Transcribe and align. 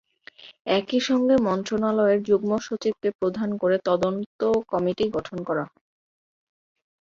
একই 0.71 0.99
সঙ্গে 1.07 1.35
মন্ত্রণালয়ের 1.47 2.19
যুগ্ম 2.23 2.51
সচিবকে 2.59 3.09
প্রধান 3.19 3.49
করে 3.57 3.77
তদন্ত 3.87 4.39
কমিটি 4.71 5.05
গঠন 5.15 5.37
করা 5.47 5.63
হয়। 5.65 5.79